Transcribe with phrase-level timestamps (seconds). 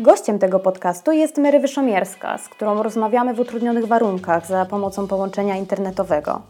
[0.00, 5.56] Gościem tego podcastu jest Mary Wyszomierska, z którą rozmawiamy w utrudnionych warunkach za pomocą połączenia
[5.56, 6.42] internetowego.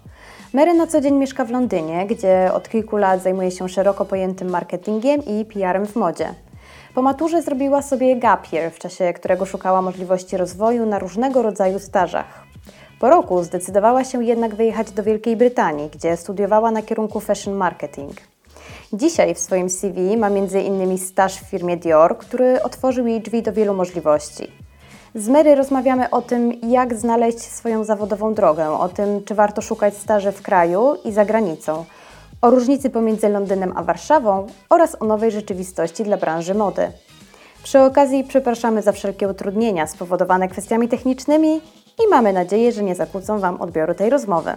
[0.54, 4.50] Mary na co dzień mieszka w Londynie, gdzie od kilku lat zajmuje się szeroko pojętym
[4.50, 6.34] marketingiem i PR-em w modzie.
[6.94, 11.78] Po maturze zrobiła sobie gap year, w czasie którego szukała możliwości rozwoju na różnego rodzaju
[11.78, 12.44] stażach.
[13.00, 18.29] Po roku zdecydowała się jednak wyjechać do Wielkiej Brytanii, gdzie studiowała na kierunku fashion marketing.
[18.92, 20.98] Dzisiaj w swoim CV ma m.in.
[20.98, 24.52] staż w firmie Dior, który otworzył jej drzwi do wielu możliwości.
[25.14, 29.96] Z Mary rozmawiamy o tym, jak znaleźć swoją zawodową drogę, o tym, czy warto szukać
[29.96, 31.84] staży w kraju i za granicą,
[32.42, 36.92] o różnicy pomiędzy Londynem a Warszawą oraz o nowej rzeczywistości dla branży mody.
[37.62, 41.56] Przy okazji przepraszamy za wszelkie utrudnienia spowodowane kwestiami technicznymi
[42.04, 44.52] i mamy nadzieję, że nie zakłócą Wam odbioru tej rozmowy.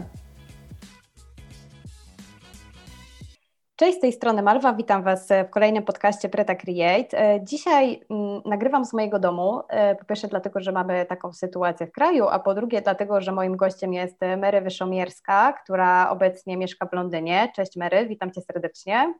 [3.83, 7.19] Cześć, z tej strony Malwa, witam Was w kolejnym podcaście Preta Create.
[7.19, 11.87] E, dzisiaj mm, nagrywam z mojego domu, e, po pierwsze dlatego, że mamy taką sytuację
[11.87, 16.85] w kraju, a po drugie dlatego, że moim gościem jest Mary Wyszomierska, która obecnie mieszka
[16.85, 17.51] w Londynie.
[17.55, 19.13] Cześć Mary, witam Cię serdecznie.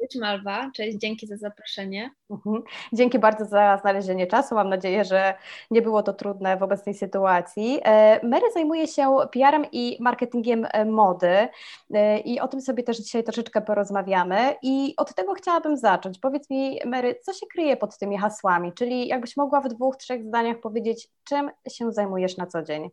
[0.00, 2.10] Cześć Malwa, cześć, dzięki za zaproszenie.
[2.30, 2.62] Mhm.
[2.92, 4.54] Dzięki bardzo za znalezienie czasu.
[4.54, 5.34] Mam nadzieję, że
[5.70, 7.80] nie było to trudne w obecnej sytuacji.
[7.84, 11.48] E, Mary zajmuje się PR-em i marketingiem e, mody
[11.94, 14.54] e, i o tym sobie też dzisiaj troszeczkę porozmawiamy.
[14.62, 16.18] I od tego chciałabym zacząć.
[16.18, 18.72] Powiedz mi, Mary, co się kryje pod tymi hasłami?
[18.72, 22.90] Czyli jakbyś mogła w dwóch, trzech zdaniach powiedzieć, czym się zajmujesz na co dzień?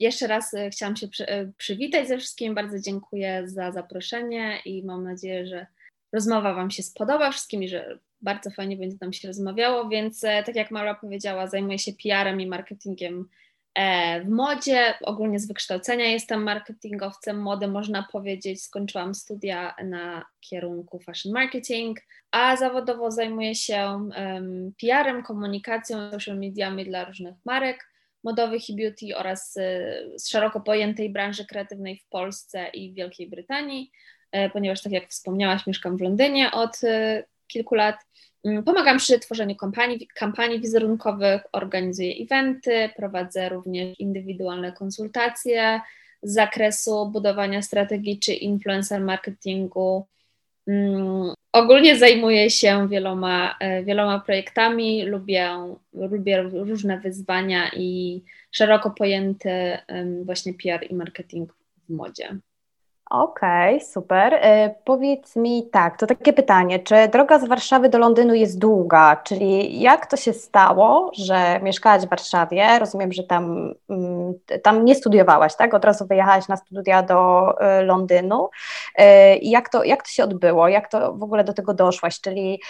[0.00, 1.08] Jeszcze raz chciałam się
[1.56, 2.54] przywitać ze wszystkim.
[2.54, 5.66] Bardzo dziękuję za zaproszenie i mam nadzieję, że
[6.14, 10.56] rozmowa Wam się spodoba wszystkim że bardzo fajnie będzie tam się rozmawiało, więc e, tak
[10.56, 13.28] jak Mara powiedziała, zajmuję się PR-em i marketingiem
[13.74, 14.94] e, w modzie.
[15.02, 18.62] Ogólnie z wykształcenia jestem marketingowcem mody, można powiedzieć.
[18.62, 24.08] Skończyłam studia na kierunku fashion marketing, a zawodowo zajmuję się
[24.80, 27.94] PR-em, komunikacją, social mediami dla różnych marek
[28.24, 29.60] modowych i beauty oraz y,
[30.18, 33.90] z szeroko pojętej branży kreatywnej w Polsce i Wielkiej Brytanii.
[34.34, 37.96] E, ponieważ tak jak wspomniałaś, mieszkam w Londynie od e, kilku lat.
[38.44, 45.80] Mm, pomagam przy tworzeniu kampanii, kampanii wizerunkowych, organizuję eventy, prowadzę również indywidualne konsultacje
[46.22, 50.06] z zakresu budowania strategii czy influencer marketingu.
[50.66, 55.50] Um, ogólnie zajmuję się wieloma, e, wieloma projektami, lubię,
[55.92, 59.78] lubię różne wyzwania i szeroko pojęty
[60.24, 61.52] właśnie PR i marketing
[61.88, 62.38] w modzie.
[63.14, 64.34] Okej, okay, super.
[64.34, 69.16] E, powiedz mi tak, to takie pytanie, czy droga z Warszawy do Londynu jest długa?
[69.16, 72.78] Czyli jak to się stało, że mieszkałaś w Warszawie?
[72.78, 75.74] Rozumiem, że tam, mm, tam nie studiowałaś, tak?
[75.74, 78.48] Od razu wyjechałaś na studia do e, Londynu.
[78.96, 80.68] E, I jak to, jak to się odbyło?
[80.68, 82.20] Jak to w ogóle do tego doszłaś?
[82.20, 82.60] Czyli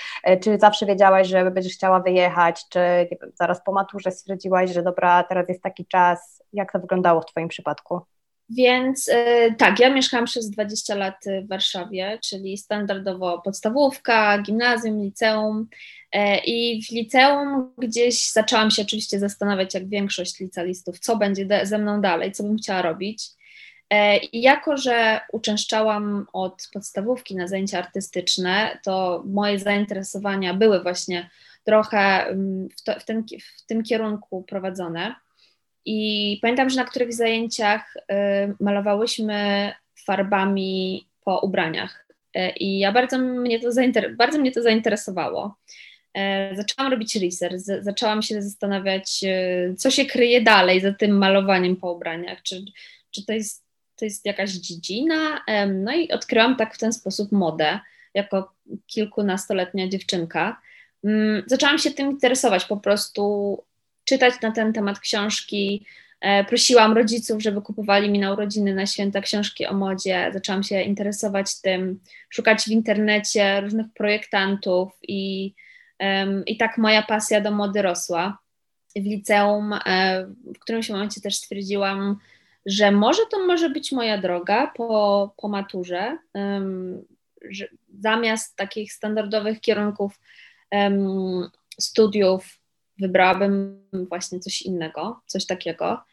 [0.42, 2.80] czy zawsze wiedziałaś, że będziesz chciała wyjechać, czy
[3.10, 6.42] wiem, zaraz po maturze stwierdziłaś, że dobra, teraz jest taki czas?
[6.52, 8.13] Jak to wyglądało w Twoim przypadku?
[8.50, 15.68] Więc e, tak, ja mieszkałam przez 20 lat w Warszawie, czyli standardowo podstawówka, gimnazjum, liceum.
[16.12, 21.78] E, I w liceum gdzieś zaczęłam się oczywiście zastanawiać, jak większość licealistów, co będzie ze
[21.78, 23.24] mną dalej, co bym chciała robić.
[23.90, 31.30] E, I jako, że uczęszczałam od podstawówki na zajęcia artystyczne, to moje zainteresowania były właśnie
[31.64, 33.24] trochę mm, w, to, w, ten,
[33.56, 35.14] w tym kierunku prowadzone.
[35.84, 38.02] I pamiętam, że na których zajęciach y,
[38.60, 39.72] malowałyśmy
[40.06, 42.06] farbami po ubraniach.
[42.36, 45.56] Y, I ja bardzo mnie to, zainter- bardzo mnie to zainteresowało.
[46.52, 49.20] Y, zaczęłam robić research, zaczęłam się zastanawiać,
[49.76, 52.42] co się kryje dalej za tym malowaniem po ubraniach.
[52.42, 52.64] Czy,
[53.10, 53.64] czy to, jest,
[53.96, 55.44] to jest jakaś dziedzina?
[55.68, 57.80] No i odkryłam tak w ten sposób modę
[58.14, 58.52] jako
[58.86, 60.60] kilkunastoletnia dziewczynka.
[61.04, 63.64] Mm, zaczęłam się tym interesować, po prostu
[64.04, 65.86] czytać na ten temat książki.
[66.20, 70.30] E, prosiłam rodziców, żeby kupowali mi na urodziny, na święta książki o modzie.
[70.32, 72.00] Zaczęłam się interesować tym,
[72.30, 75.54] szukać w internecie różnych projektantów i,
[76.46, 78.38] i tak moja pasja do mody rosła.
[78.96, 82.18] W liceum, e, w którymś momencie też stwierdziłam,
[82.66, 86.18] że może to może być moja droga po, po maturze,
[87.50, 87.68] że
[87.98, 90.20] zamiast takich standardowych kierunków
[91.80, 92.63] studiów
[92.98, 96.04] wybrałabym właśnie coś innego, coś takiego.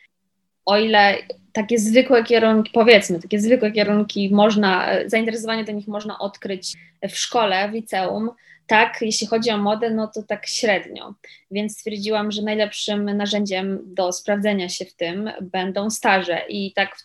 [0.66, 1.18] O ile
[1.54, 6.78] takie zwykłe kierunki, powiedzmy, takie zwykłe kierunki można, zainteresowanie do nich można odkryć
[7.10, 8.30] w szkole, w liceum,
[8.68, 11.14] tak, jeśli chodzi o modę, no to tak średnio.
[11.52, 16.42] Więc stwierdziłam, że najlepszym narzędziem do sprawdzenia się w tym będą staże.
[16.50, 17.04] I tak w,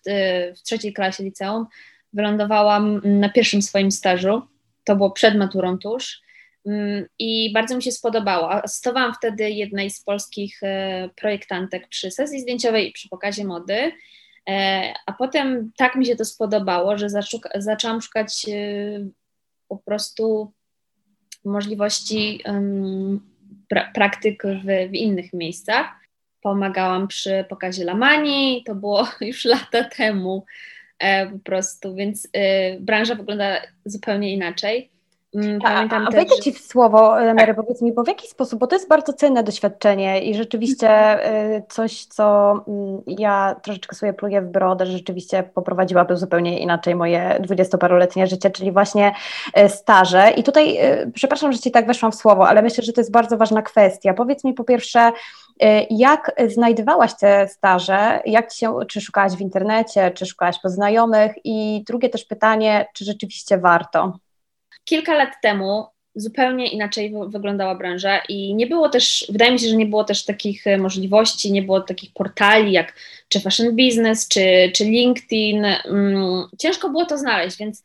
[0.59, 1.67] w trzeciej klasie liceum
[2.13, 4.43] wylądowałam na pierwszym swoim stażu.
[4.85, 6.21] To było przed maturą tuż
[7.19, 8.53] I bardzo mi się spodobało.
[8.53, 13.93] Asystowałam wtedy jednej z polskich e, projektantek przy sesji zdjęciowej i przy pokazie mody.
[14.49, 17.07] E, a potem tak mi się to spodobało, że
[17.55, 18.53] zaczęłam szukać e,
[19.69, 20.53] po prostu
[21.45, 22.43] możliwości
[23.69, 25.87] pra praktyk w, w, innych miejscach.
[26.41, 30.45] Pomagałam przy pokazie Lamani, to było już lata temu
[31.33, 32.29] po prostu, więc
[32.81, 34.96] branża wygląda zupełnie inaczej.
[35.35, 37.57] Mm, pamiętam a, wejdę Ci w słowo, e, Mary, tak.
[37.57, 41.63] powiedz mi, bo w jaki sposób, bo to jest bardzo cenne doświadczenie i rzeczywiście e,
[41.69, 48.27] coś, co mm, ja troszeczkę sobie pluję w brodę, rzeczywiście poprowadziłaby zupełnie inaczej moje dwudziestoparoletnie
[48.27, 49.15] życie, czyli właśnie
[49.55, 50.31] e, staże.
[50.31, 50.79] I tutaj,
[51.15, 54.15] przepraszam, że Ci tak weszłam w słowo, ale myślę, że to jest bardzo ważna kwestia.
[54.15, 55.13] Powiedz mi po pierwsze,
[55.91, 58.21] jak znajdowałaś te staże?
[58.27, 61.33] Jak się, czy szukałaś w internecie, czy szukałaś po znajomych?
[61.45, 64.13] I drugie też pytanie, czy rzeczywiście warto?
[64.87, 69.77] Kilka lat temu zupełnie inaczej wyglądała branża i nie było też, wydaje mi się, że
[69.77, 72.95] nie było też takich e, możliwości, nie było takich portali jak
[73.29, 75.65] czy Fashion Business, czy, czy LinkedIn.
[75.65, 77.83] Mm, ciężko było to znaleźć, więc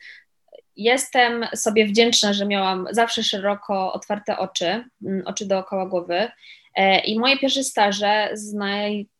[0.76, 6.28] jestem sobie wdzięczna, że miałam zawsze szeroko otwarte oczy, mm, oczy dookoła głowy.
[6.76, 8.34] E, I moje pierwsze staże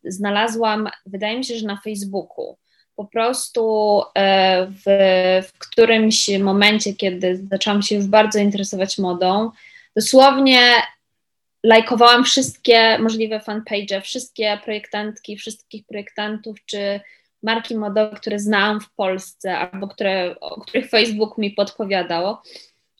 [0.04, 2.56] znalazłam, wydaje mi się, że na Facebooku
[2.96, 4.84] po prostu e, w,
[5.48, 9.50] w którymś momencie, kiedy zaczęłam się już bardzo interesować modą,
[9.96, 10.60] dosłownie
[11.64, 17.00] lajkowałam wszystkie możliwe fanpage, wszystkie projektantki, wszystkich projektantów czy
[17.42, 22.36] marki modowe, które znałam w Polsce albo które, o których Facebook mi podpowiadał.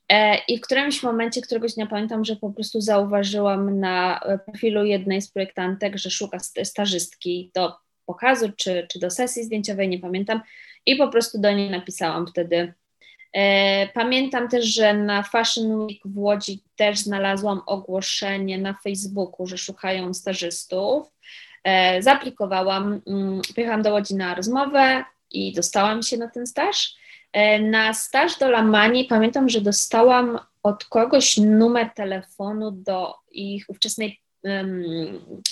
[0.09, 5.23] E, I w którymś momencie, któregoś dnia pamiętam, że po prostu zauważyłam na profilu jednej
[5.23, 7.73] z projektantek, że szuka stażystki do
[8.07, 10.41] pokazu czy, czy do sesji zdjęciowej, nie pamiętam,
[10.87, 12.75] i po prostu do niej napisałam wtedy.
[13.33, 19.59] E, pamiętam też, że na Fashion Week w Łodzi też znalazłam ogłoszenie na Facebooku, że
[19.59, 21.07] szukają stażystów.
[21.65, 26.95] E, zaaplikowałam, mm, pojechałam do Łodzi na rozmowę i dostałam się na ten staż.
[27.33, 34.22] E, na staż do Lamani pamiętam, że dostałam od kogoś numer telefonu do ich ówczesnej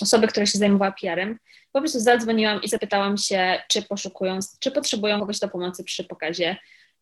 [0.01, 1.39] osoby, która się zajmowała PR-em,
[1.71, 6.57] po prostu zadzwoniłam i zapytałam się, czy poszukują, czy potrzebują kogoś do pomocy przy pokazie.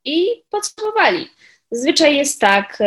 [0.06, 1.28] I potrzebowali.
[1.72, 2.78] Zazwyczaj jest tak,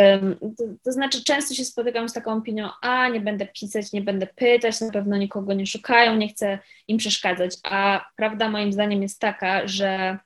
[0.57, 4.27] to, to, znaczy często się spotykam z taką opinią, a nie będę pisać, nie będę
[4.27, 9.19] pytać, na pewno nikogo nie szukają, nie chcę im przeszkadzać, a prawda moim zdaniem jest
[9.19, 10.17] taka, że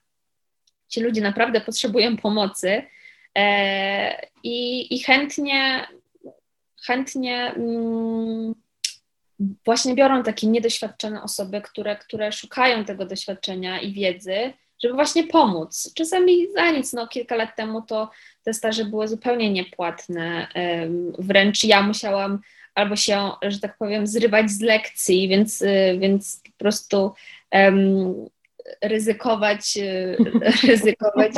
[0.88, 2.82] ci ludzie naprawdę potrzebują pomocy
[3.34, 5.88] e, i, i chętnie,
[6.86, 8.54] chętnie mm,
[9.64, 14.52] właśnie biorą takie niedoświadczone osoby, które, które szukają tego doświadczenia i wiedzy,
[14.82, 15.92] żeby właśnie pomóc.
[15.94, 18.10] Czasami za nic, no kilka lat temu to
[18.42, 20.48] te staże były zupełnie niepłatne,
[21.18, 22.40] wręcz ja musiałam
[22.78, 27.12] albo się, że tak powiem, zrywać z lekcji, więc, y, więc po prostu
[27.52, 28.14] um,
[28.82, 30.16] ryzykować, y,
[30.68, 31.32] ryzykować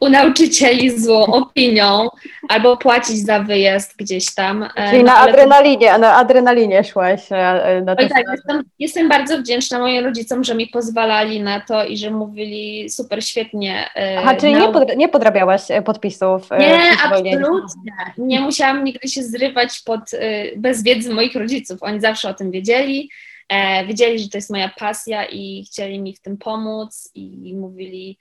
[0.00, 2.08] u nauczycieli złą opinią
[2.48, 4.62] albo płacić za wyjazd gdzieś tam.
[4.76, 5.98] E, Czyli no, na adrenalinie, to...
[5.98, 7.20] na adrenalinie szłaś.
[7.30, 11.84] E, na Oj, tak, jestem, jestem, bardzo wdzięczna moim rodzicom, że mi pozwalali na to
[11.84, 13.90] i że mówili super, świetnie.
[13.96, 16.48] E, Aha, czyli nie, pod, nie podrabiałaś podpisów?
[16.58, 17.38] Nie, absolutnie.
[18.18, 20.00] Nie musiałam nigdy się zrywać pod,
[20.56, 21.82] bez wiedzy moich rodziców.
[21.82, 23.10] Oni zawsze o tym wiedzieli.
[23.86, 28.18] Wiedzieli, że to jest moja pasja i chcieli mi w tym pomóc i mówili,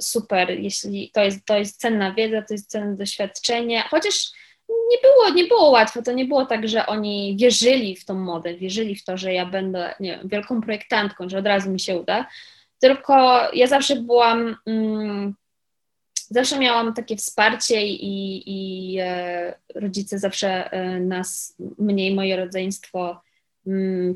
[0.00, 4.32] super, jeśli to jest, to jest cenna wiedza, to jest cenne doświadczenie, chociaż
[4.68, 8.54] nie było, nie było łatwo, to nie było tak, że oni wierzyli w tą modę,
[8.54, 12.00] wierzyli w to, że ja będę nie wiem, wielką projektantką, że od razu mi się
[12.00, 12.26] uda,
[12.78, 15.34] tylko ja zawsze byłam, mm,
[16.14, 23.20] zawsze miałam takie wsparcie i, i e, rodzice zawsze e, nas, mnie i moje rodzeństwo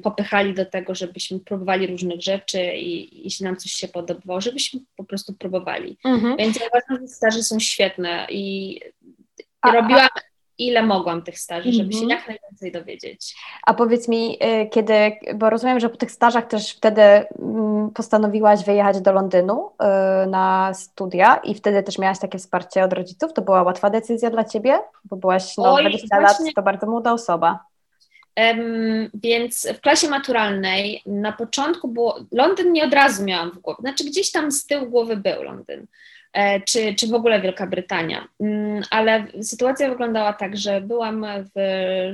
[0.02, 5.04] popychali do tego, żebyśmy próbowali różnych rzeczy i jeśli nam coś się podobało, żebyśmy po
[5.04, 5.98] prostu próbowali.
[6.04, 6.36] Mhm.
[6.36, 8.74] Więc ja uważam, że staże są świetne i,
[9.66, 10.08] i robiłam
[10.58, 12.18] ile mogłam tych staży, żeby się mhm.
[12.18, 13.36] jak najwięcej dowiedzieć.
[13.66, 18.64] A powiedz mi, y, kiedy, bo rozumiem, że po tych stażach też wtedy mm, postanowiłaś
[18.64, 19.70] wyjechać do Londynu
[20.24, 24.30] y, na studia i wtedy też miałaś takie wsparcie od rodziców, to była łatwa decyzja
[24.30, 26.46] dla Ciebie, bo byłaś no, Oj, 20 właśnie...
[26.46, 27.73] lat, to bardzo młoda osoba.
[29.14, 34.04] Więc w klasie maturalnej na początku było, Londyn nie od razu miałam w głowie, znaczy
[34.04, 35.86] gdzieś tam z tyłu głowy był Londyn,
[36.32, 41.60] e, czy, czy w ogóle Wielka Brytania, um, ale sytuacja wyglądała tak, że byłam w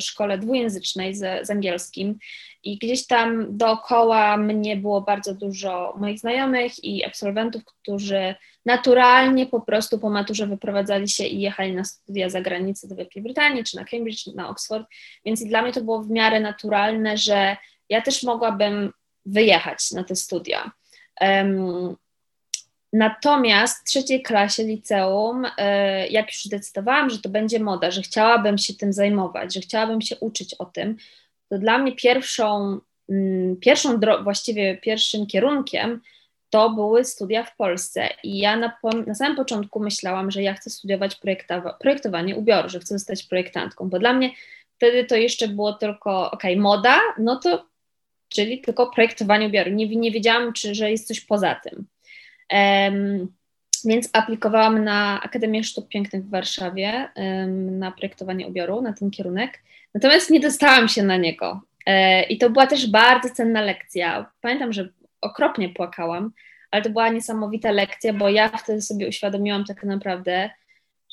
[0.01, 2.19] szkole dwujęzycznej z, z angielskim
[2.63, 8.35] i gdzieś tam dookoła mnie było bardzo dużo moich znajomych i absolwentów, którzy
[8.67, 13.23] naturalnie po prostu po maturze wyprowadzali się i jechali na studia za granicę do Wielkiej
[13.23, 14.87] Brytanii, czy na Cambridge, czy na Oxford,
[15.25, 17.57] więc dla mnie to było w miarę naturalne, że
[17.89, 18.93] ja też mogłabym
[19.27, 20.71] wyjechać na te studia.
[21.21, 21.97] Um,
[22.93, 28.59] Natomiast w trzeciej klasie liceum, e, jak już zdecydowałam, że to będzie moda, że chciałabym
[28.59, 30.97] się tym zajmować, że chciałabym się uczyć o tym,
[31.49, 36.01] to dla mnie pierwszą, mm, pierwszą właściwie pierwszym kierunkiem
[36.51, 38.09] to były studia w Polsce.
[38.25, 38.73] I ja na,
[39.07, 41.21] na samym początku myślałam, że ja chcę studiować
[41.81, 44.31] projektowanie ubioru, że chcę zostać projektantką, bo dla mnie
[44.77, 47.71] wtedy to jeszcze było tylko, ok, moda, no to
[48.29, 49.71] czyli tylko projektowanie ubioru.
[49.71, 51.87] Nie, nie wiedziałam, czy, że jest coś poza tym.
[52.53, 53.33] Um,
[53.85, 59.63] więc aplikowałam na Akademię Sztuk Pięknych w Warszawie um, na projektowanie ubioru, na ten kierunek.
[59.95, 61.61] Natomiast nie dostałam się na niego.
[61.87, 64.31] E, I to była też bardzo cenna lekcja.
[64.41, 64.89] Pamiętam, że
[65.21, 66.33] okropnie płakałam,
[66.71, 70.51] ale to była niesamowita lekcja, bo ja wtedy sobie uświadomiłam tak naprawdę,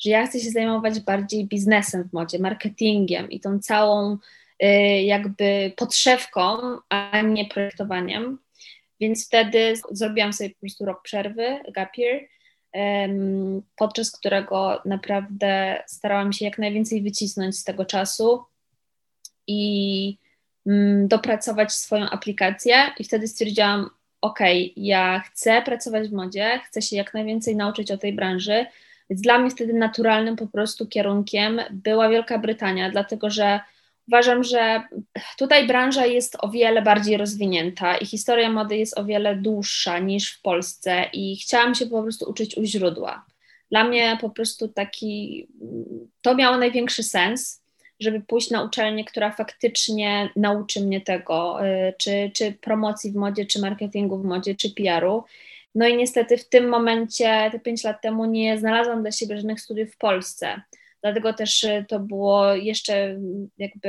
[0.04, 4.18] że ja chcę się zajmować bardziej biznesem w modzie, marketingiem i tą całą
[4.62, 4.66] y,
[5.02, 6.56] jakby podszewką,
[6.88, 8.38] a nie projektowaniem.
[9.00, 12.20] Więc wtedy zrobiłam sobie po prostu rok przerwy, gap year,
[13.76, 18.44] podczas którego naprawdę starałam się jak najwięcej wycisnąć z tego czasu
[19.46, 20.18] i
[20.66, 24.38] mm, dopracować swoją aplikację i wtedy stwierdziłam, ok,
[24.76, 28.66] ja chcę pracować w modzie, chcę się jak najwięcej nauczyć o tej branży,
[29.10, 33.60] więc dla mnie wtedy naturalnym po prostu kierunkiem była Wielka Brytania, dlatego że
[34.08, 34.82] Uważam, że
[35.38, 40.32] tutaj branża jest o wiele bardziej rozwinięta i historia mody jest o wiele dłuższa niż
[40.32, 43.26] w Polsce i chciałam się po prostu uczyć u źródła.
[43.70, 45.46] Dla mnie po prostu taki,
[46.22, 47.62] to miało największy sens,
[48.00, 53.46] żeby pójść na uczelnię, która faktycznie nauczy mnie tego, y, czy, czy promocji w modzie,
[53.46, 55.24] czy marketingu w modzie, czy PR-u.
[55.74, 59.60] No i niestety w tym momencie, te pięć lat temu, nie znalazłam dla siebie żadnych
[59.60, 60.62] studiów w Polsce.
[61.02, 63.18] Dlatego też y, to było jeszcze
[63.58, 63.88] jakby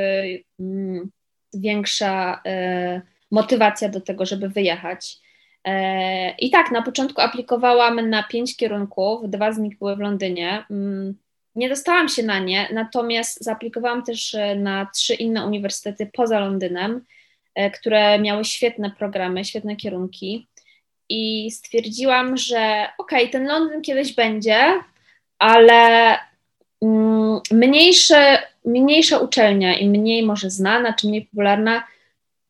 [0.59, 1.11] mm,
[1.53, 2.41] większa
[2.97, 3.01] y,
[3.31, 5.17] motywacja do tego, żeby wyjechać.
[5.65, 10.65] E, I tak, na początku aplikowałam na pięć kierunków, dwa z nich były w Londynie.
[11.59, 17.05] Nie dostałam się na nie, natomiast zaaplikowałam też y, na trzy inne uniwersytety poza Londynem,
[17.55, 20.47] e, które miały świetne programy, świetne kierunki.
[21.09, 24.73] I stwierdziłam, że okej, okay, ten Londyn kiedyś będzie,
[25.39, 26.17] ale
[26.81, 31.83] Mm, mniejsze, mniejsza uczelnia i mniej może znana czy mniej popularna,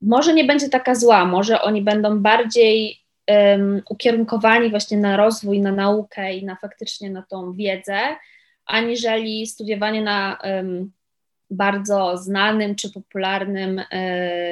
[0.01, 5.71] może nie będzie taka zła, może oni będą bardziej um, ukierunkowani właśnie na rozwój, na
[5.71, 7.99] naukę i na faktycznie na tą wiedzę,
[8.69, 10.37] aniżeli studiowanie na
[11.51, 13.85] bardzo znanym czy popularnym um,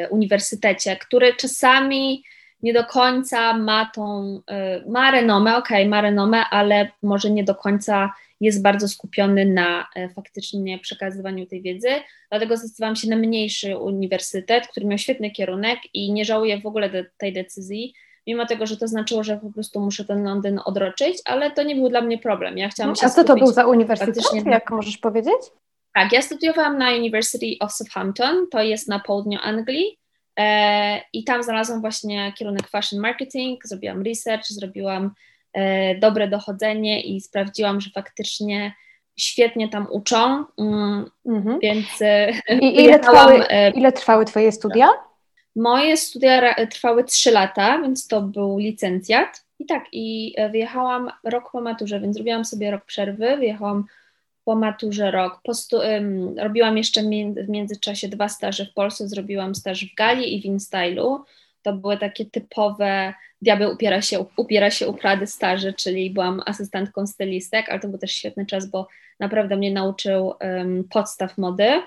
[0.10, 2.24] uniwersytecie, który czasami
[2.64, 7.44] nie do końca ma tą, e, ma renomę, okej, okay, ma renomę, ale może nie
[7.44, 11.90] do końca jest bardzo skupiony na e, faktycznie przekazywaniu tej wiedzy.
[12.30, 17.06] Dlatego zdecydowałam się na mniejszy uniwersytet, który miał świetny kierunek i nie żałuję w ogóle
[17.18, 17.94] tej decyzji,
[18.28, 21.76] mimo tego, że to znaczyło, że po prostu muszę ten Londyn odroczyć, ale to nie
[21.76, 22.58] był dla mnie problem.
[22.58, 25.42] Ja chciałam no, się A co to był za uniwersytet, jak możesz powiedzieć?
[25.94, 29.98] Tak, ja studiowałam na University of Southampton, to jest na południu Anglii.
[30.40, 35.12] E, I tam znalazłam właśnie kierunek fashion marketing, zrobiłam research, zrobiłam
[35.58, 38.74] E, dobre dochodzenie i sprawdziłam, że faktycznie
[39.20, 41.60] świetnie tam uczą, mm, mhm.
[41.60, 42.32] więc e,
[42.62, 44.90] I ile trwały, e, ile trwały Twoje studia?
[45.58, 49.46] Moje studia trwały 3 lata, więc to był licencjat.
[49.60, 53.86] I tak, i wyjechałam rok po maturze, więc zrobiłam sobie rok przerwy, wyjechałam
[54.46, 55.40] po maturze rok.
[55.44, 57.02] Po stu, um, robiłam jeszcze
[57.46, 61.26] w międzyczasie dwa staże w Polsce, zrobiłam staż w Gali i w InStylu
[61.62, 67.08] to były takie typowe diabeł upiera się, upiera się u Prady staży, czyli byłam asystentką
[67.08, 68.88] stylistek, ale to był też świetny czas, bo
[69.20, 71.82] naprawdę mnie nauczył um, podstaw mody.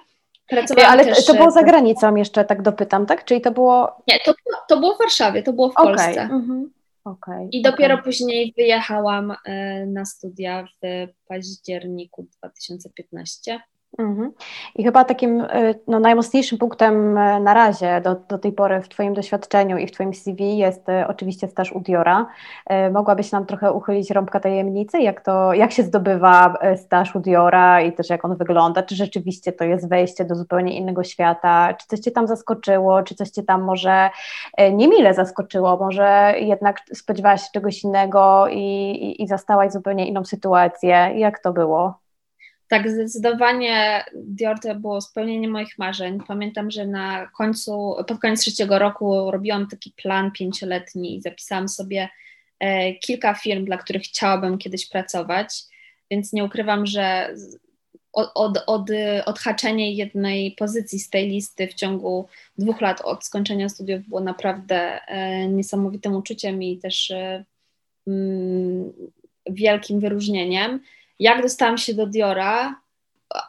[0.50, 3.24] Pracowałam ale też, to było za granicą jeszcze, tak dopytam, tak?
[3.24, 4.02] Czyli to było...
[4.08, 4.34] Nie, to,
[4.68, 5.86] to było w Warszawie, to było w okay.
[5.86, 6.22] Polsce.
[6.22, 6.70] Mhm.
[7.04, 8.04] Okay, I dopiero okay.
[8.04, 13.60] później wyjechałam e, na studia w październiku 2015.
[13.98, 14.32] Mhm.
[14.74, 18.88] I chyba takim y, no, najmocniejszym punktem e, na razie do, do tej pory w
[18.88, 22.26] Twoim doświadczeniu i w Twoim CV jest y, oczywiście staż u Diora.
[22.88, 27.82] Y, mogłabyś nam trochę uchylić rąbka tajemnicy, jak, to, jak się zdobywa staż u Diora
[27.82, 28.82] i też jak on wygląda?
[28.82, 31.74] Czy rzeczywiście to jest wejście do zupełnie innego świata?
[31.74, 33.02] Czy coś Cię tam zaskoczyło?
[33.02, 34.10] Czy coś Cię tam może
[34.72, 35.76] niemile zaskoczyło?
[35.76, 41.12] Może jednak spodziewałaś się czegoś innego i, i, i zastałaś zupełnie inną sytuację?
[41.14, 42.09] Jak to było?
[42.70, 46.18] Tak, zdecydowanie Dior to było spełnienie moich marzeń.
[46.28, 52.08] Pamiętam, że na końcu, pod koniec trzeciego roku robiłam taki plan pięcioletni i zapisałam sobie
[53.00, 55.62] kilka firm, dla których chciałabym kiedyś pracować,
[56.10, 57.34] więc nie ukrywam, że
[58.12, 58.90] od, od, od,
[59.26, 62.26] odhaczenie jednej pozycji z tej listy w ciągu
[62.58, 67.44] dwóch lat od skończenia studiów było naprawdę e, niesamowitym uczuciem i też e,
[68.06, 68.92] mm,
[69.50, 70.80] wielkim wyróżnieniem.
[71.20, 72.80] Jak dostałam się do Diora?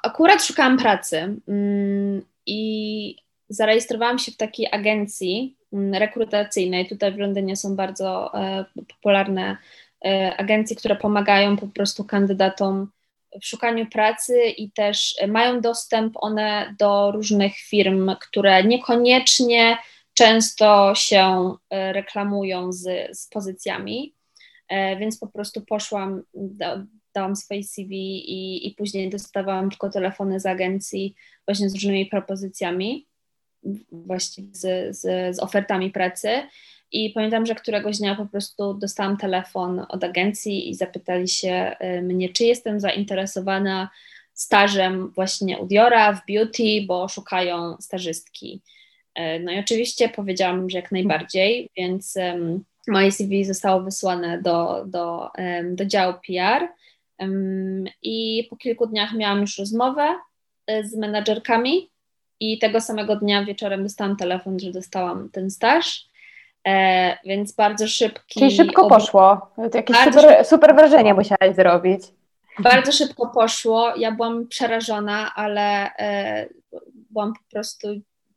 [0.04, 3.16] Akurat szukałam pracy mm, i
[3.50, 6.88] zarejestrowałam się w takiej agencji mm, rekrutacyjnej.
[6.88, 9.58] Tutaj w Londynie są bardzo e, popularne
[10.06, 12.92] e, agencje, które pomagają po prostu kandydatom
[13.42, 19.78] w szukaniu pracy i też mają dostęp one do różnych firm, które niekoniecznie
[20.14, 24.14] często się e, reklamują z, z pozycjami,
[25.00, 30.46] więc po prostu poszłam, da, dałam swoje CV i, i później dostawałam tylko telefony z
[30.46, 31.16] agencji
[31.48, 33.08] właśnie z różnymi propozycjami,
[33.92, 36.30] właśnie z, z, z ofertami pracy.
[36.92, 42.02] I pamiętam, że któregoś dnia po prostu dostałam telefon od agencji i zapytali się y,
[42.02, 43.90] mnie, czy jestem zainteresowana
[44.34, 48.62] stażem właśnie u Diora w beauty, bo szukają stażystki.
[49.20, 52.18] Y, no i oczywiście powiedziałam, że jak najbardziej, więc
[52.88, 55.30] moje CV zostało wysłane do, do,
[55.64, 56.68] do działu PR
[58.02, 60.16] i po kilku dniach miałam już rozmowę
[60.72, 61.92] y, z menadżerkami
[62.40, 66.12] i tego samego dnia wieczorem dostałam telefon, że dostałam ten staż.
[66.68, 68.40] E, więc bardzo szybki.
[68.40, 69.52] Czyli szybko poszło.
[69.56, 72.02] To jakieś super, super wrażenie musiałaś zrobić.
[72.60, 73.94] Bardzo szybko poszło.
[73.96, 76.48] Ja byłam przerażona, ale e,
[77.12, 77.88] byłam po prostu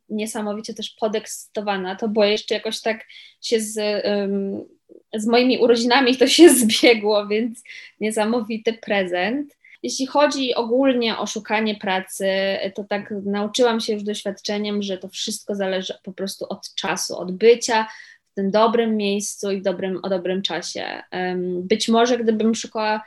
[0.09, 1.97] niesamowicie też podekscytowana.
[1.97, 3.05] To było jeszcze jakoś tak
[3.41, 4.65] się z, um,
[5.15, 7.63] z moimi urodzinami to się zbiegło, więc
[8.01, 9.57] niesamowity prezent.
[9.83, 12.29] Jeśli chodzi ogólnie o szukanie pracy,
[12.75, 17.33] to tak nauczyłam się już doświadczeniem, że to wszystko zależy po prostu od czasu, od
[17.33, 17.87] bycia
[18.33, 21.03] w tym dobrym miejscu i dobrym, o dobrym czasie.
[21.63, 23.03] Być może gdybym szukała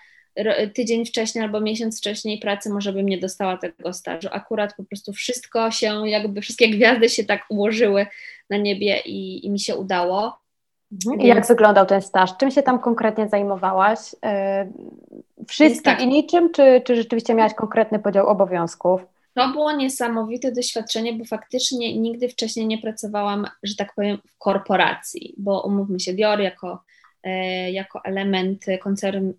[0.74, 4.28] tydzień wcześniej albo miesiąc wcześniej pracy, może bym nie dostała tego stażu.
[4.32, 8.08] Akurat po prostu wszystko się, jakby wszystkie gwiazdy się tak ułożyły
[8.50, 10.40] na niebie i, i mi się udało.
[10.92, 11.22] Mhm.
[11.22, 12.38] I jak wyglądał ten staż?
[12.38, 14.00] Czym się tam konkretnie zajmowałaś?
[14.26, 14.68] E,
[15.48, 16.02] wszystkim tak.
[16.02, 19.02] i niczym, czy, czy rzeczywiście miałaś konkretny podział obowiązków?
[19.34, 25.36] To było niesamowite doświadczenie, bo faktycznie nigdy wcześniej nie pracowałam, że tak powiem, w korporacji,
[25.38, 26.84] bo umówmy się, Dior jako
[27.72, 29.34] jako element koncern,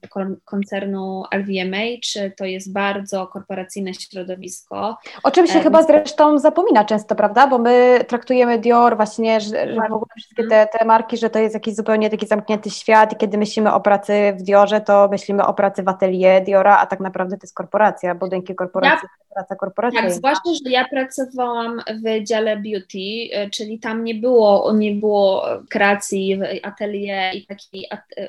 [0.44, 2.34] koncernu LVMH.
[2.36, 4.98] To jest bardzo korporacyjne środowisko.
[5.22, 7.46] O czym się e, chyba zresztą zapomina często, prawda?
[7.46, 11.38] Bo my traktujemy Dior właśnie, że, że w ogóle wszystkie te, te marki, że to
[11.38, 15.46] jest jakiś zupełnie taki zamknięty świat i kiedy myślimy o pracy w Diorze, to myślimy
[15.46, 19.08] o pracy w atelier Diora, a tak naprawdę to jest korporacja, budynki korporacji.
[19.27, 20.02] Ja praca korporacyjna.
[20.02, 25.46] Tak, zwłaszcza, że ja pracowałam w dziale beauty, e, czyli tam nie było, nie było
[25.68, 27.86] kreacji atelier i takiej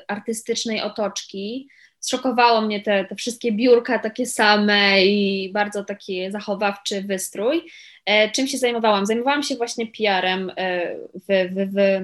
[0.08, 1.68] artystycznej otoczki.
[2.00, 7.62] Zszokowało mnie te, te wszystkie biurka takie same i bardzo taki zachowawczy wystrój.
[8.06, 9.06] E, czym się zajmowałam?
[9.06, 12.00] Zajmowałam się właśnie PR-em e, w, w, w,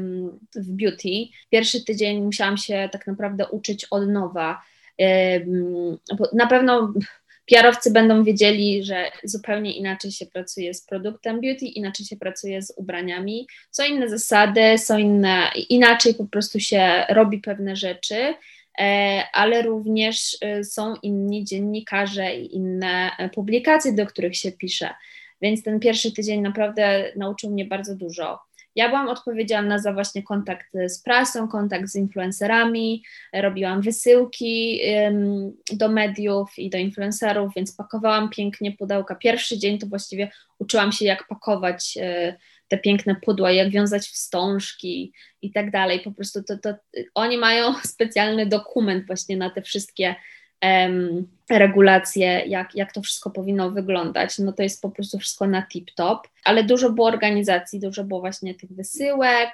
[0.54, 1.08] w beauty.
[1.50, 4.62] Pierwszy tydzień musiałam się tak naprawdę uczyć od nowa.
[6.32, 6.92] Na pewno
[7.46, 12.72] PR-owcy będą wiedzieli, że zupełnie inaczej się pracuje z produktem beauty, inaczej się pracuje z
[12.76, 13.46] ubraniami.
[13.70, 18.34] Są inne zasady, są inne, inaczej po prostu się robi pewne rzeczy,
[18.78, 24.90] e, ale również e, są inni dziennikarze i inne publikacje, do których się pisze.
[25.42, 28.45] Więc ten pierwszy tydzień naprawdę nauczył mnie bardzo dużo.
[28.76, 34.80] Ja byłam odpowiedzialna za właśnie kontakt z prasą, kontakt z influencerami, robiłam wysyłki
[35.72, 39.14] do mediów i do influencerów, więc pakowałam pięknie pudełka.
[39.14, 42.36] Pierwszy dzień to właściwie uczyłam się, jak pakować e,
[42.68, 45.12] te piękne pudła, jak wiązać wstążki
[45.42, 46.00] i tak dalej.
[46.00, 46.74] Po prostu to, to
[47.14, 50.14] oni mają specjalny dokument właśnie na te wszystkie
[51.50, 54.38] regulacje, jak, jak to wszystko powinno wyglądać.
[54.38, 58.54] No to jest po prostu wszystko na tip-top, ale dużo było organizacji, dużo było właśnie
[58.54, 59.50] tych wysyłek,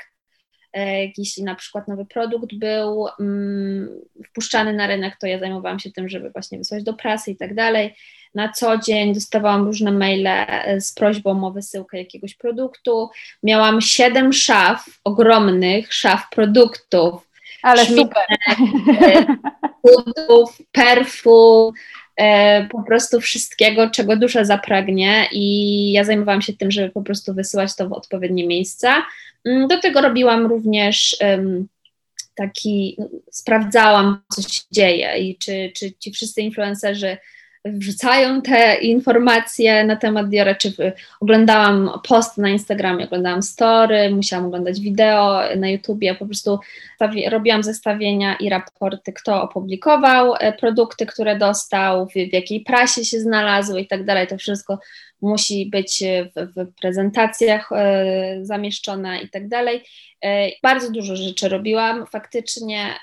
[0.73, 3.89] e, jeśli na przykład nowy produkt był mm,
[4.27, 7.55] wpuszczany na rynek, to ja zajmowałam się tym, żeby właśnie wysłać do prasy i tak
[7.55, 7.95] dalej.
[8.35, 13.11] Na co dzień dostawałam różne maile e, z prośbą o wysyłkę jakiegoś produktu.
[13.43, 17.32] Miałam siedem szaf, ogromnych szaf produktów,
[17.63, 18.23] ale super.
[19.85, 21.73] Budów, perfum,
[22.17, 27.35] e, po prostu wszystkiego, czego dusza zapragnie i ja zajmowałam się tym, żeby po prostu
[27.35, 29.03] wysyłać to w odpowiednie miejsca.
[29.45, 31.69] Mm, do tego robiłam również um,
[32.35, 37.17] taki, no, sprawdzałam, co się dzieje i czy, czy ci wszyscy influencerzy
[37.65, 44.81] wrzucają te informacje na temat Diora, czy oglądałam post na Instagramie, oglądałam story, musiałam oglądać
[44.81, 46.59] wideo na YouTubie, po prostu
[47.29, 53.21] robiłam zestawienia i raporty, kto opublikował e, produkty, które dostał, w, w jakiej prasie się
[53.21, 54.79] znalazły i tak dalej, to wszystko
[55.21, 56.05] musi być
[56.37, 59.85] w, w prezentacjach e, zamieszczone i tak dalej.
[60.25, 62.95] E, bardzo dużo rzeczy robiłam, faktycznie.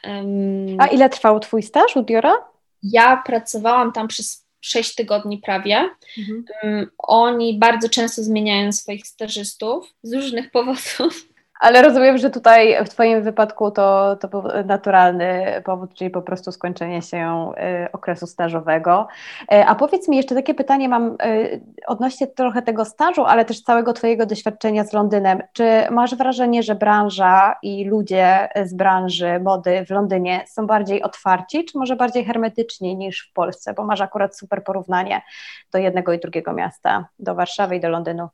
[0.77, 2.33] A ile trwał Twój staż u Diora?
[2.83, 5.89] Ja pracowałam tam przez 6 tygodni prawie.
[6.17, 6.45] Mhm.
[6.97, 11.28] Oni bardzo często zmieniają swoich stażystów z różnych powodów.
[11.59, 16.51] Ale rozumiem, że tutaj w Twoim wypadku to, to był naturalny powód, czyli po prostu
[16.51, 17.51] skończenie się
[17.85, 19.07] y, okresu stażowego.
[19.41, 23.61] Y, a powiedz mi jeszcze takie pytanie mam y, odnośnie trochę tego stażu, ale też
[23.61, 25.43] całego Twojego doświadczenia z Londynem.
[25.53, 31.65] Czy masz wrażenie, że branża i ludzie z branży mody w Londynie są bardziej otwarci,
[31.65, 33.73] czy może bardziej hermetyczni niż w Polsce?
[33.73, 35.21] Bo masz akurat super porównanie
[35.71, 38.29] do jednego i drugiego miasta, do Warszawy i do Londynu.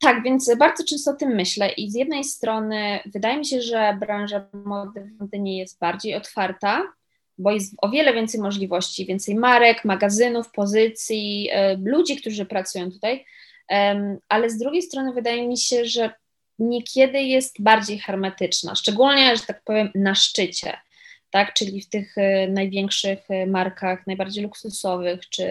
[0.00, 3.96] Tak, więc bardzo często o tym myślę i z jednej strony wydaje mi się, że
[4.00, 6.82] branża mody w Londynie jest bardziej otwarta,
[7.38, 11.50] bo jest o wiele więcej możliwości, więcej marek, magazynów, pozycji,
[11.84, 13.24] ludzi, którzy pracują tutaj,
[14.28, 16.10] ale z drugiej strony wydaje mi się, że
[16.58, 20.78] niekiedy jest bardziej hermetyczna, szczególnie, że tak powiem, na szczycie
[21.30, 25.46] tak, czyli w tych e, największych e, markach, najbardziej luksusowych czy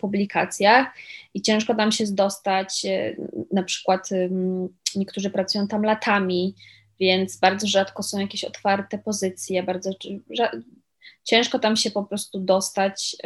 [0.00, 0.86] publikacjach
[1.34, 3.16] i ciężko tam się dostać, e,
[3.52, 4.08] na przykład
[4.96, 6.54] niektórzy pracują tam latami,
[7.00, 9.90] więc bardzo rzadko są jakieś otwarte pozycje, bardzo
[11.24, 13.16] ciężko tam się po prostu dostać,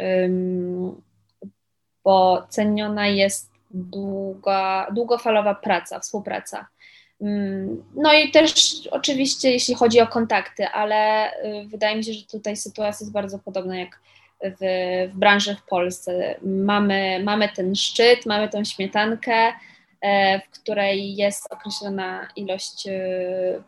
[2.03, 6.67] bo ceniona jest długa, długofalowa praca, współpraca.
[7.21, 8.51] Mm, no i też
[8.91, 13.39] oczywiście jeśli chodzi o kontakty, ale y, wydaje mi się, że tutaj sytuacja jest bardzo
[13.39, 13.99] podobna jak
[14.43, 14.57] w,
[15.13, 16.35] w branży w Polsce.
[16.43, 19.53] Mamy, mamy ten szczyt, mamy tą śmietankę,
[20.01, 23.63] e, w której jest określona ilość y,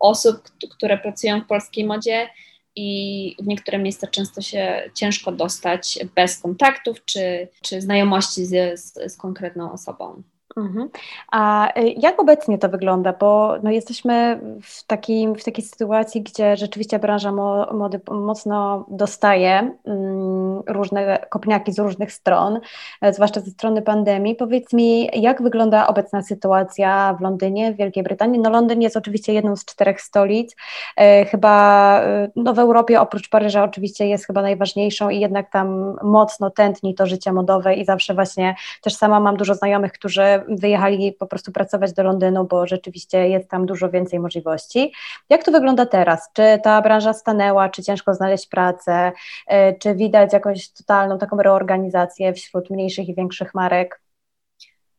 [0.00, 2.28] osób, które pracują w polskiej modzie
[2.76, 9.12] i w niektóre miejsca często się ciężko dostać bez kontaktów czy, czy znajomości z, z,
[9.12, 10.22] z konkretną osobą.
[10.56, 10.88] Mhm.
[11.32, 13.12] A y, jak obecnie to wygląda?
[13.12, 17.32] Bo no jesteśmy w, takim, w takiej sytuacji, gdzie rzeczywiście branża
[17.72, 22.60] mody mocno dostaje mm, różne kopniaki z różnych stron,
[23.00, 24.34] e, zwłaszcza ze strony pandemii.
[24.34, 28.40] Powiedz mi, jak wygląda obecna sytuacja w Londynie, w Wielkiej Brytanii?
[28.40, 30.56] No Londyn jest oczywiście jedną z czterech stolic,
[30.96, 35.96] e, chyba e, no w Europie oprócz Paryża oczywiście jest chyba najważniejszą i jednak tam
[36.02, 41.12] mocno tętni to życie modowe i zawsze właśnie też sama mam dużo znajomych, którzy wyjechali
[41.12, 44.92] po prostu pracować do Londynu, bo rzeczywiście jest tam dużo więcej możliwości.
[45.28, 46.30] Jak to wygląda teraz?
[46.32, 49.12] Czy ta branża stanęła, czy ciężko znaleźć pracę,
[49.46, 54.00] e, czy widać jakąś totalną taką reorganizację wśród mniejszych i większych marek?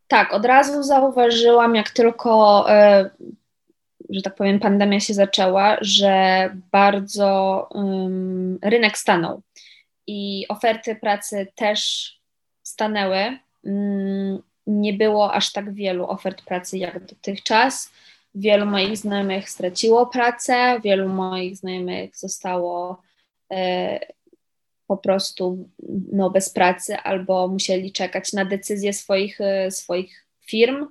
[0.07, 3.09] Tak, od razu zauważyłam, jak tylko, e,
[4.09, 9.41] że tak powiem, pandemia się zaczęła, że bardzo um, rynek stanął
[10.07, 12.11] i oferty pracy też
[12.63, 13.37] stanęły.
[13.63, 17.91] Um, nie było aż tak wielu ofert pracy jak dotychczas.
[18.35, 23.01] Wielu moich znajomych straciło pracę, wielu moich znajomych zostało
[23.51, 23.99] e,
[24.87, 25.69] po prostu
[26.11, 30.87] no, bez pracy albo musieli czekać na decyzje swoich, e, swoich firm.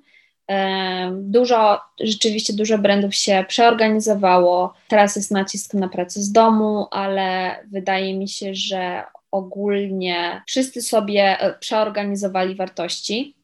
[0.50, 4.74] E, dużo, rzeczywiście dużo brandów się przeorganizowało.
[4.88, 11.40] Teraz jest nacisk na pracę z domu, ale wydaje mi się, że ogólnie wszyscy sobie
[11.40, 13.39] e, przeorganizowali wartości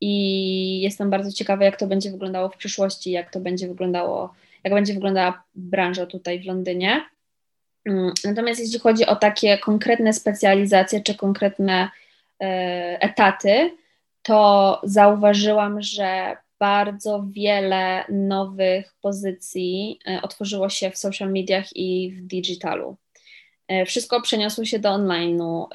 [0.00, 4.34] i jestem bardzo ciekawa, jak to będzie wyglądało w przyszłości, jak to będzie wyglądało,
[4.64, 7.04] jak będzie wyglądała branża tutaj w Londynie.
[7.84, 11.90] Mm, natomiast jeśli chodzi o takie konkretne specjalizacje czy konkretne
[12.40, 12.46] e,
[13.00, 13.70] etaty,
[14.22, 22.26] to zauważyłam, że bardzo wiele nowych pozycji e, otworzyło się w social mediach i w
[22.26, 22.96] digitalu.
[23.68, 25.66] E, wszystko przeniosło się do online'u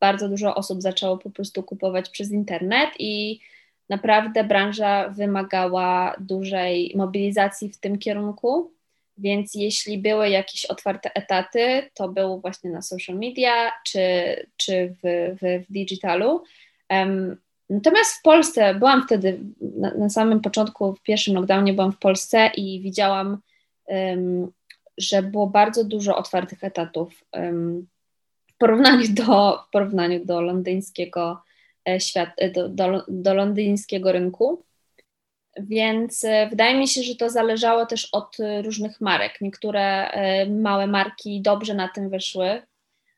[0.00, 3.40] bardzo dużo osób zaczęło po prostu kupować przez internet i
[3.88, 8.72] naprawdę branża wymagała dużej mobilizacji w tym kierunku.
[9.18, 14.02] Więc jeśli były jakieś otwarte etaty, to było właśnie na social media czy,
[14.56, 16.42] czy w, w, w digitalu.
[16.90, 17.36] Um,
[17.70, 22.50] natomiast w Polsce, byłam wtedy na, na, samym początku, w pierwszym lockdownie byłam w Polsce
[22.56, 23.38] i widziałam,
[23.86, 24.52] um,
[24.98, 27.24] że było bardzo dużo otwartych etatów.
[27.32, 27.86] Um,
[28.60, 31.42] porównaniu do, w porównaniu do londyńskiego
[31.88, 34.64] e, świat, e, do, do, do londyńskiego rynku.
[35.58, 39.40] Więc e, wydaje mi się, że to zależało też od różnych marek.
[39.40, 40.10] Niektóre
[40.48, 42.62] małe marki dobrze na tym wyszły,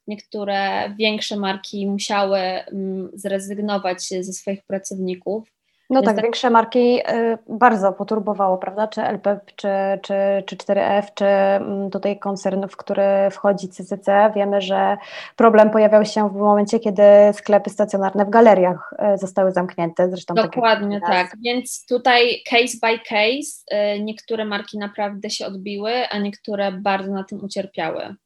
[0.07, 5.53] niektóre większe marki musiały mm, zrezygnować ze swoich pracowników.
[5.93, 8.89] No tak, tak, większe marki y, bardzo poturbowało, prawda?
[8.89, 9.69] Czy LPP, czy,
[10.03, 10.15] czy,
[10.47, 14.33] czy 4F, czy mm, tutaj koncern, w który wchodzi CCC.
[14.35, 14.97] Wiemy, że
[15.37, 17.03] problem pojawiał się w momencie, kiedy
[17.33, 20.11] sklepy stacjonarne w galeriach y, zostały zamknięte.
[20.11, 21.37] Zresztą tak Dokładnie tak, tak.
[21.45, 27.25] Więc tutaj case by case y, niektóre marki naprawdę się odbiły, a niektóre bardzo na
[27.25, 28.17] tym ucierpiały.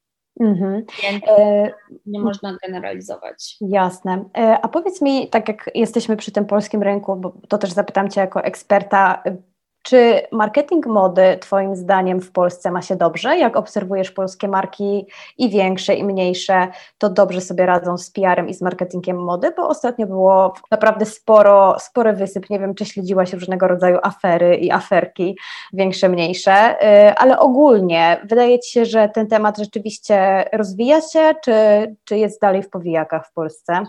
[0.40, 0.84] Mhm.
[1.02, 1.70] Więc e,
[2.06, 3.56] nie można generalizować.
[3.60, 4.24] Jasne.
[4.38, 8.10] E, a powiedz mi, tak jak jesteśmy przy tym polskim rynku, bo to też zapytam
[8.10, 9.22] Cię jako eksperta,
[9.86, 13.38] czy marketing mody Twoim zdaniem w Polsce ma się dobrze?
[13.38, 15.06] Jak obserwujesz polskie marki
[15.38, 16.68] i większe, i mniejsze,
[16.98, 19.52] to dobrze sobie radzą z PR-em i z marketingiem mody?
[19.56, 22.50] Bo ostatnio było naprawdę sporo, spory wysyp.
[22.50, 25.38] Nie wiem, czy śledziłaś różnego rodzaju afery i aferki,
[25.72, 26.76] większe, mniejsze,
[27.10, 31.52] y, ale ogólnie wydaje Ci się, że ten temat rzeczywiście rozwija się, czy,
[32.04, 33.82] czy jest dalej w powijakach w Polsce?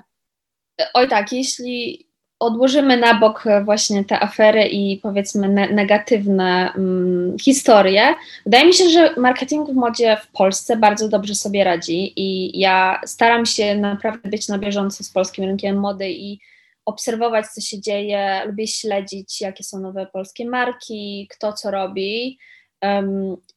[0.93, 2.06] Oj tak, jeśli
[2.39, 8.89] odłożymy na bok właśnie te afery i powiedzmy ne negatywne um, historie, wydaje mi się,
[8.89, 14.29] że marketing w modzie w Polsce bardzo dobrze sobie radzi i ja staram się naprawdę
[14.29, 16.39] być na bieżąco z polskim rynkiem mody i
[16.85, 22.37] obserwować, co się dzieje, lubię śledzić, jakie są nowe polskie marki, kto co robi.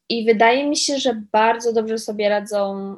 [0.09, 2.92] I wydaje mi się, że bardzo dobrze sobie radzą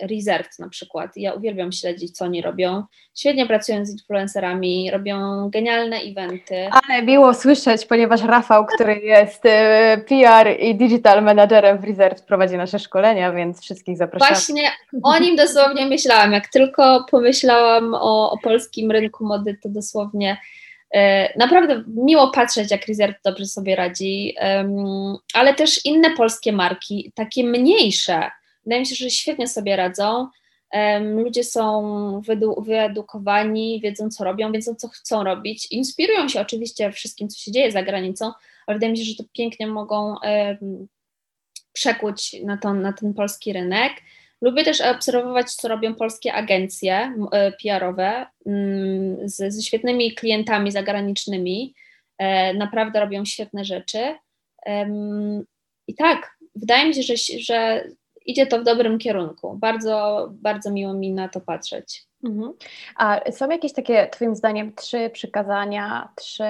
[0.00, 1.16] y, Reserved na przykład.
[1.16, 2.82] Ja uwielbiam śledzić, co oni robią.
[3.14, 6.68] Świetnie pracują z influencerami, robią genialne eventy.
[6.70, 9.48] Ale miło słyszeć, ponieważ Rafał, który jest y,
[10.08, 14.28] PR i digital managerem w Reserved, prowadzi nasze szkolenia, więc wszystkich zapraszam.
[14.28, 14.70] Właśnie
[15.02, 16.32] o nim dosłownie myślałam.
[16.32, 20.36] Jak tylko pomyślałam o, o polskim rynku mody, to dosłownie
[21.36, 24.34] naprawdę miło patrzeć, jak Reserve dobrze sobie radzi,
[25.34, 28.30] ale też inne polskie marki, takie mniejsze,
[28.64, 30.28] wydaje mi się, że świetnie sobie radzą.
[31.00, 32.22] Ludzie są
[32.58, 35.72] wyedukowani, wiedzą co robią, wiedzą co chcą robić.
[35.72, 38.32] Inspirują się oczywiście wszystkim, co się dzieje za granicą,
[38.66, 40.14] ale wydaje mi się, że to pięknie mogą
[41.72, 43.92] przekuć na, to, na ten polski rynek.
[44.42, 51.74] Lubię też obserwować, co robią polskie agencje e, PR-owe mm, z, ze świetnymi klientami zagranicznymi.
[52.18, 54.14] E, naprawdę robią świetne rzeczy.
[55.88, 57.84] I tak, wydaje mi się, że, że
[58.26, 59.56] idzie to w dobrym kierunku.
[59.56, 62.06] Bardzo, bardzo miło mi na to patrzeć.
[62.24, 62.52] Mhm.
[62.96, 66.44] A są jakieś takie, Twoim zdaniem, trzy przykazania, trzy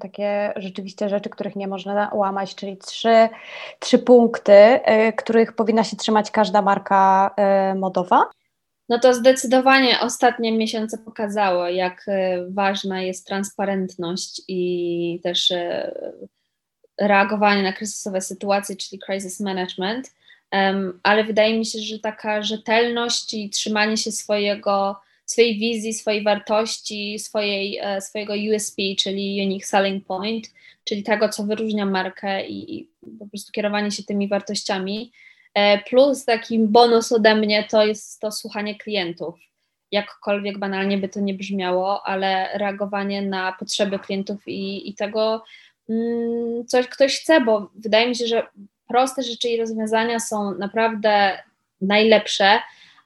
[0.00, 3.28] takie rzeczywiście rzeczy, których nie można łamać, czyli trzy,
[3.78, 7.34] trzy punkty, y, których powinna się trzymać każda marka
[7.72, 8.30] y, modowa?
[8.88, 15.52] No to zdecydowanie ostatnie miesiące pokazały, jak y, ważna jest transparentność i też
[17.00, 20.10] reagowanie na kryzysowe sytuacje, czyli crisis management.
[21.02, 27.18] Ale wydaje mi się, że taka rzetelność i trzymanie się swojego swojej wizji, swojej wartości,
[27.18, 30.46] swojej, e, swojego USP, czyli Unique Selling Point,
[30.84, 35.12] czyli tego, co wyróżnia markę i, i po prostu kierowanie się tymi wartościami.
[35.54, 39.34] E, plus taki bonus ode mnie to jest to słuchanie klientów.
[39.92, 45.44] Jakkolwiek banalnie by to nie brzmiało, ale reagowanie na potrzeby klientów i, i tego,
[45.88, 48.46] mm, coś ktoś chce, bo wydaje mi się, że
[48.88, 51.38] proste rzeczy i rozwiązania są naprawdę
[51.80, 52.58] najlepsze,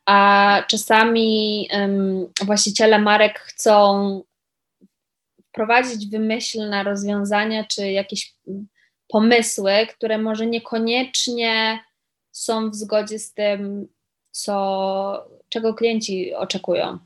[0.06, 4.22] a czasami um, właściciele marek chcą
[5.48, 8.34] wprowadzić wymyślne rozwiązania czy jakieś
[9.08, 11.80] pomysły, które może niekoniecznie
[12.32, 13.88] są w zgodzie z tym,
[14.30, 16.98] co, czego klienci oczekują.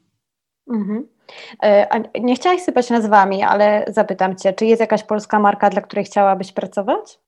[0.70, 1.08] Mhm.
[1.62, 6.04] E, nie chciałaś sypać nazwami, ale zapytam Cię, czy jest jakaś polska marka, dla której
[6.04, 7.18] chciałabyś pracować?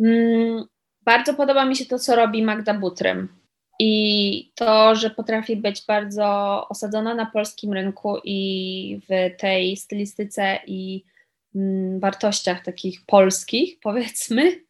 [0.00, 0.64] Mm,
[1.02, 3.28] bardzo podoba mi się to, co robi Magda Butrym.
[3.80, 6.26] I to, że potrafi być bardzo
[6.68, 11.04] osadzona na polskim rynku i w tej stylistyce i
[11.54, 14.64] mm, wartościach takich polskich, powiedzmy,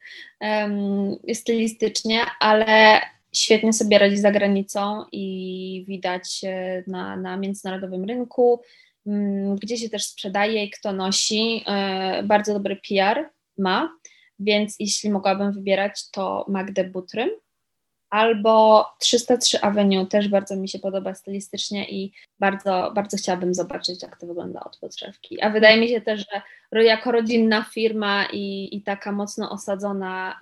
[1.34, 3.00] stylistycznie, ale
[3.34, 6.40] świetnie sobie radzi za granicą i widać
[6.86, 8.60] na, na międzynarodowym rynku,
[9.04, 11.64] um, gdzie się też sprzedaje i kto nosi.
[11.66, 13.90] Um, bardzo dobry PR ma,
[14.38, 17.30] więc jeśli mogłabym wybierać, to Magdę Butrym
[18.10, 24.20] albo 303 Avenue też bardzo mi się podoba stylistycznie i bardzo, bardzo chciałabym zobaczyć, jak
[24.20, 25.40] to wygląda od podszewki.
[25.40, 26.26] A wydaje mi się też,
[26.72, 30.38] że jako rodzinna firma i, i taka mocno osadzona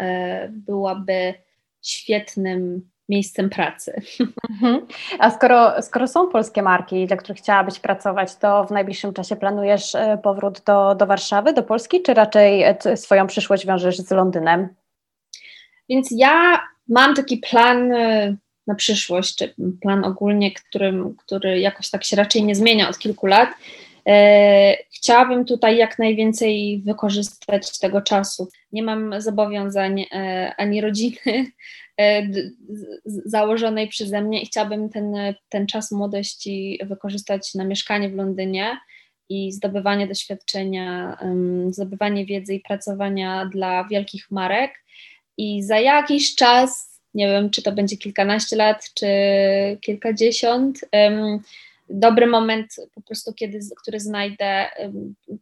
[0.47, 1.35] y, byłaby
[1.83, 4.03] świetnym miejscem pracy.
[4.51, 4.87] Mhm.
[5.19, 9.95] A skoro, skoro są polskie marki, dla których chciałabyś pracować, to w najbliższym czasie planujesz
[9.95, 14.69] e, powrót do, do Warszawy, do Polski, czy raczej e, swoją przyszłość wiążesz z Londynem?
[15.88, 22.05] Więc ja mam taki plan e, na przyszłość, czy plan ogólnie, którym, który jakoś tak
[22.05, 23.49] się raczej nie zmienia od kilku lat.
[24.97, 28.49] Chciałabym tutaj jak najwięcej wykorzystać tego czasu.
[28.73, 30.05] Nie mam zobowiązań
[30.57, 31.47] ani rodziny
[33.05, 35.15] założonej przeze mnie i chciałabym ten,
[35.49, 38.79] ten czas młodości wykorzystać na mieszkanie w Londynie
[39.29, 41.19] i zdobywanie doświadczenia,
[41.71, 44.85] zdobywanie wiedzy i pracowania dla wielkich marek.
[45.37, 49.07] I za jakiś czas, nie wiem, czy to będzie kilkanaście lat, czy
[49.81, 50.81] kilkadziesiąt,
[51.89, 54.67] dobry moment po prostu, kiedy, który znajdę,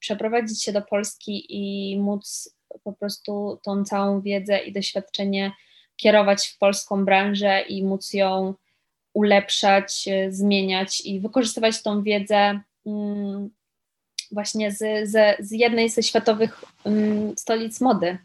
[0.00, 5.52] przeprowadzić się do Polski i móc po prostu tą całą wiedzę i doświadczenie
[5.96, 8.54] kierować w polską branżę i móc ją
[9.12, 13.50] ulepszać, e, zmieniać i wykorzystywać tą wiedzę mm,
[14.32, 18.18] właśnie z, z, z jednej ze światowych mm, stolic mody.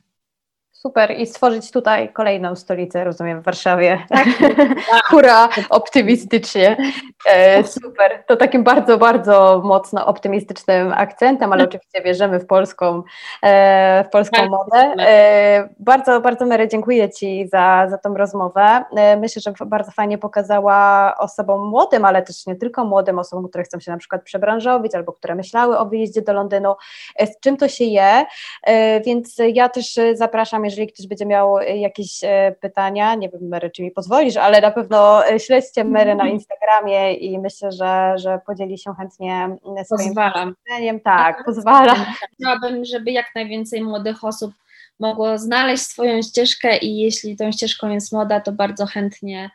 [0.81, 4.05] Super i stworzyć tutaj kolejną stolicę, rozumiem, w Warszawie.
[4.09, 4.27] Tak.
[5.09, 6.77] Hurra, optymistycznie.
[7.25, 8.23] E, super.
[8.27, 13.03] To takim bardzo, bardzo mocno optymistycznym akcentem, ale oczywiście wierzymy w polską,
[13.43, 14.49] e, w polską tak.
[14.49, 14.93] modę.
[14.99, 18.83] E, bardzo, bardzo Mary, dziękuję Ci za, za tą rozmowę.
[18.97, 23.63] E, myślę, że bardzo fajnie pokazała osobom młodym, ale też nie tylko młodym, osobom, które
[23.63, 26.75] chcą się na przykład przebranżowić albo które myślały o wyjeździe do Londynu,
[27.15, 28.25] e, z czym to się je.
[28.63, 32.21] E, więc ja też zapraszam, jeżeli ktoś będzie miał jakieś
[32.61, 37.39] pytania, nie wiem Mary, czy mi pozwolisz, ale na pewno śledźcie Mary na Instagramie i
[37.39, 40.55] myślę, że, że podzieli się chętnie swoim pozwalam.
[41.03, 42.05] Tak, tak, pozwalam.
[42.33, 44.53] Chciałabym, żeby jak najwięcej młodych osób
[44.99, 49.49] mogło znaleźć swoją ścieżkę i jeśli tą ścieżką jest moda, to bardzo chętnie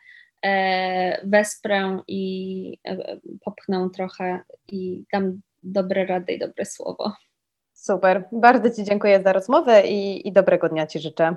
[0.45, 7.13] e, wesprę i e, popchnę trochę i dam dobre rady i dobre słowo.
[7.87, 8.25] Super.
[8.33, 11.37] Bardzo Ci dziękuję za rozmowę i, i dobrego dnia Ci życzę.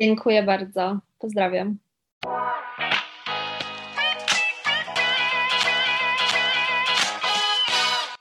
[0.00, 0.98] Dziękuję bardzo.
[1.18, 1.76] Pozdrawiam.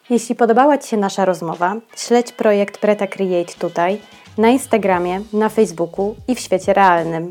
[0.10, 4.02] Jeśli podobała Ci się nasza rozmowa, śledź projekt Preta Create tutaj,
[4.38, 7.30] na Instagramie, na Facebooku i w świecie realnym.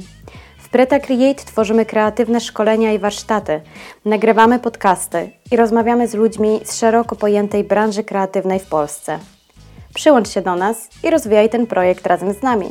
[0.58, 3.60] W Preta Create tworzymy kreatywne szkolenia i warsztaty,
[4.04, 9.18] nagrywamy podcasty i rozmawiamy z ludźmi z szeroko pojętej branży kreatywnej w Polsce.
[9.94, 12.66] Przyłącz się do nas i rozwijaj ten projekt razem z nami.